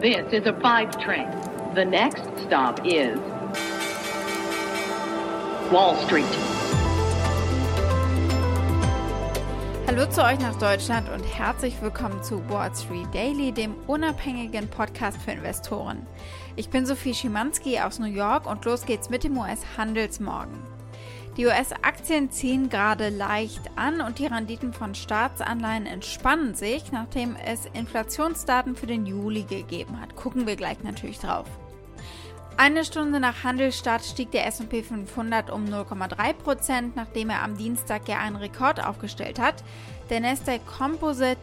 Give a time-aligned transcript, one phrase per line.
[0.00, 1.28] This is a five train.
[1.74, 3.18] The next stop is
[5.70, 6.24] Wall Street.
[9.86, 15.20] Hallo zu euch nach Deutschland und herzlich willkommen zu Wall Street Daily, dem unabhängigen Podcast
[15.20, 16.06] für Investoren.
[16.56, 20.79] Ich bin Sophie Schimanski aus New York und los geht's mit dem US-Handelsmorgen.
[21.40, 27.64] Die US-Aktien ziehen gerade leicht an und die Renditen von Staatsanleihen entspannen sich, nachdem es
[27.72, 30.16] Inflationsdaten für den Juli gegeben hat.
[30.16, 31.46] Gucken wir gleich natürlich drauf.
[32.58, 38.18] Eine Stunde nach Handelsstart stieg der S&P 500 um 0,3% nachdem er am Dienstag ja
[38.18, 39.64] einen Rekord aufgestellt hat.
[40.10, 41.38] Der Nasdaq Composite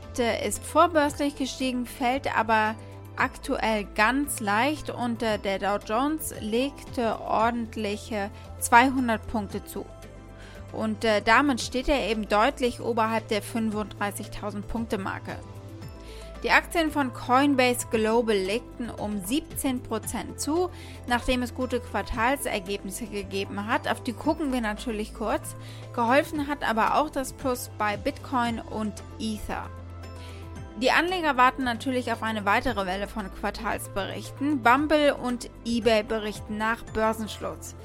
[0.45, 2.75] ist vorbörslich gestiegen, fällt aber
[3.17, 9.85] aktuell ganz leicht und der Dow Jones legte ordentliche 200 Punkte zu.
[10.71, 15.37] Und äh, damit steht er eben deutlich oberhalb der 35.000 Punkte Marke.
[16.43, 20.69] Die Aktien von Coinbase Global legten um 17% zu,
[21.07, 23.87] nachdem es gute Quartalsergebnisse gegeben hat.
[23.87, 25.55] Auf die gucken wir natürlich kurz.
[25.95, 29.67] Geholfen hat aber auch das Plus bei Bitcoin und Ether.
[30.81, 34.61] Die Anleger warten natürlich auf eine weitere Welle von Quartalsberichten.
[34.61, 37.75] Bumble und eBay berichten nach Börsenschluss.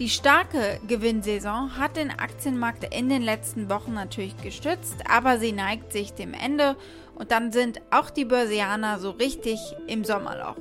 [0.00, 5.92] Die starke Gewinnsaison hat den Aktienmarkt in den letzten Wochen natürlich gestützt, aber sie neigt
[5.92, 6.76] sich dem Ende
[7.14, 10.56] und dann sind auch die Börsianer so richtig im Sommerloch.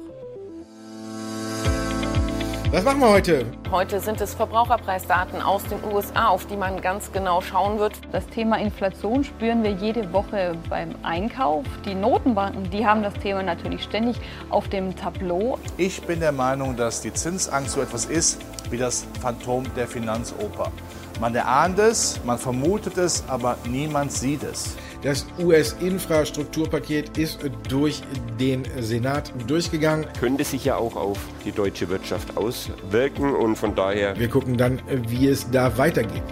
[2.71, 3.47] Was machen wir heute?
[3.71, 7.93] Heute sind es Verbraucherpreisdaten aus den USA, auf die man ganz genau schauen wird.
[8.11, 11.65] Das Thema Inflation spüren wir jede Woche beim Einkauf.
[11.83, 14.17] Die Notenbanken, die haben das Thema natürlich ständig
[14.51, 15.57] auf dem Tableau.
[15.77, 20.71] Ich bin der Meinung, dass die Zinsangst so etwas ist wie das Phantom der Finanzoper.
[21.19, 24.75] Man erahnt es, man vermutet es, aber niemand sieht es.
[25.01, 28.01] Das US-Infrastrukturpaket ist durch
[28.39, 30.05] den Senat durchgegangen.
[30.17, 34.17] Könnte sich ja auch auf die deutsche Wirtschaft auswirken und von daher.
[34.17, 36.23] Wir gucken dann, wie es da weitergeht.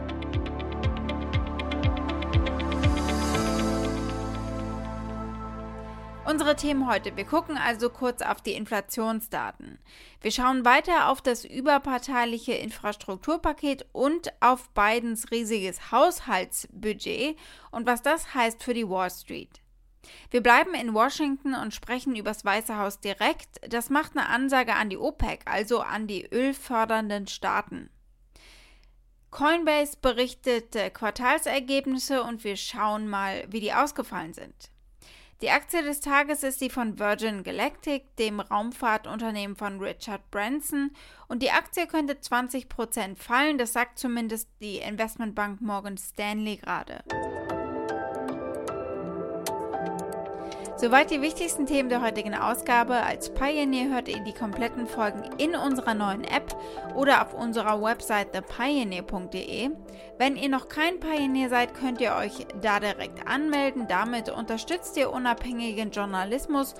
[6.37, 7.17] Unsere Themen heute.
[7.17, 9.79] Wir gucken also kurz auf die Inflationsdaten.
[10.21, 17.39] Wir schauen weiter auf das überparteiliche Infrastrukturpaket und auf Bidens riesiges Haushaltsbudget
[17.71, 19.63] und was das heißt für die Wall Street.
[20.29, 23.59] Wir bleiben in Washington und sprechen über das Weiße Haus direkt.
[23.67, 27.89] Das macht eine Ansage an die OPEC, also an die ölfördernden Staaten.
[29.31, 34.69] Coinbase berichtet Quartalsergebnisse und wir schauen mal, wie die ausgefallen sind.
[35.41, 40.89] Die Aktie des Tages ist die von Virgin Galactic, dem Raumfahrtunternehmen von Richard Branson,
[41.27, 47.03] und die Aktie könnte 20% fallen, das sagt zumindest die Investmentbank Morgan Stanley gerade.
[50.79, 53.01] Soweit die wichtigsten Themen der heutigen Ausgabe.
[53.01, 56.55] Als Pioneer hört ihr die kompletten Folgen in unserer neuen App
[56.93, 59.71] oder auf unserer Website thepioneer.de.
[60.19, 63.87] Wenn ihr noch kein Pioneer seid, könnt ihr euch da direkt anmelden.
[63.87, 66.75] Damit unterstützt ihr unabhängigen Journalismus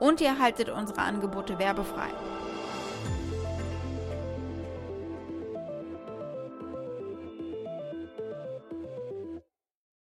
[0.00, 2.08] und ihr haltet unsere Angebote werbefrei.